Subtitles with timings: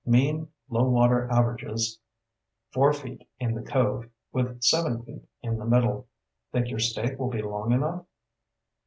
[0.03, 1.99] "Mean low water averages
[2.71, 6.07] four feet in the cove, with seven feet in the middle.
[6.51, 8.07] Think your stake will be long enough?"